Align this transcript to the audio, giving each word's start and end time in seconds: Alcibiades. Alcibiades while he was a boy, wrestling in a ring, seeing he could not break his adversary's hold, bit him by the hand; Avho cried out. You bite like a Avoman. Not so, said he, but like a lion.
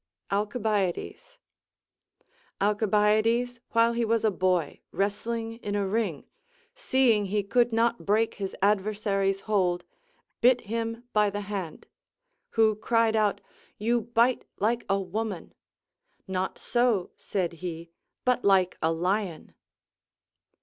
Alcibiades. 0.31 1.37
Alcibiades 2.59 3.59
while 3.69 3.93
he 3.93 4.03
was 4.03 4.25
a 4.25 4.31
boy, 4.31 4.81
wrestling 4.91 5.57
in 5.57 5.75
a 5.75 5.85
ring, 5.85 6.25
seeing 6.73 7.25
he 7.25 7.43
could 7.43 7.71
not 7.71 8.03
break 8.03 8.33
his 8.33 8.55
adversary's 8.63 9.41
hold, 9.41 9.85
bit 10.41 10.61
him 10.61 11.03
by 11.13 11.29
the 11.29 11.41
hand; 11.41 11.85
Avho 12.53 12.81
cried 12.81 13.15
out. 13.15 13.41
You 13.77 14.01
bite 14.01 14.43
like 14.57 14.85
a 14.89 14.95
Avoman. 14.95 15.51
Not 16.27 16.57
so, 16.57 17.11
said 17.15 17.53
he, 17.61 17.91
but 18.25 18.43
like 18.43 18.79
a 18.81 18.91
lion. 18.91 19.53